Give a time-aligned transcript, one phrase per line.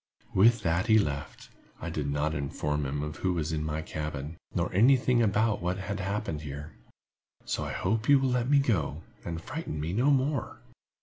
[0.33, 1.49] With that he left.
[1.79, 5.61] I did not inform him of who was in my cabin, nor any thing about
[5.61, 6.71] what had happened here.
[7.45, 10.57] So I hope you will let me go, and frighten me no more."